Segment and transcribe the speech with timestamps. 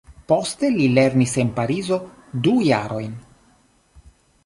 [0.31, 2.01] Poste li lernis en Parizo
[2.49, 3.17] du jarojn.